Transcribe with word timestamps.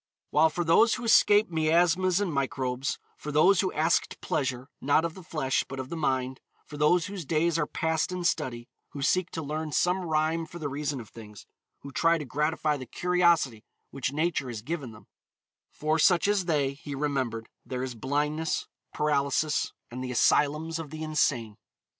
While 0.31 0.49
for 0.49 0.63
those 0.63 0.95
who 0.95 1.03
escaped 1.03 1.51
miasmas 1.51 2.19
and 2.19 2.33
microbes; 2.33 2.97
for 3.17 3.31
those 3.31 3.61
who 3.61 3.71
asked 3.73 4.19
pleasure, 4.19 4.67
not 4.81 5.05
of 5.05 5.13
the 5.13 5.21
flesh, 5.21 5.63
but 5.67 5.79
of 5.79 5.89
the 5.89 5.95
mind; 5.95 6.39
for 6.65 6.75
those 6.75 7.05
whose 7.05 7.23
days 7.23 7.59
are 7.59 7.67
passed 7.67 8.11
in 8.11 8.23
study, 8.23 8.67
who 8.93 9.03
seek 9.03 9.29
to 9.29 9.43
learn 9.43 9.71
some 9.71 9.99
rhyme 10.01 10.47
for 10.47 10.57
the 10.57 10.69
reason 10.69 10.99
of 10.99 11.09
things, 11.09 11.45
who 11.81 11.91
try 11.91 12.17
to 12.17 12.25
gratify 12.25 12.77
the 12.77 12.87
curiosity 12.87 13.63
which 13.91 14.11
Nature 14.11 14.47
has 14.47 14.63
given 14.63 14.91
them; 14.91 15.05
for 15.69 15.99
such 15.99 16.27
as 16.27 16.45
they, 16.45 16.71
he 16.73 16.95
remembered, 16.95 17.47
there 17.63 17.83
is 17.83 17.93
blindness, 17.93 18.65
paralysis, 18.95 19.71
and 19.91 20.03
the 20.03 20.09
asylums 20.09 20.79
of 20.79 20.89
the 20.89 21.03
insane. 21.03 21.57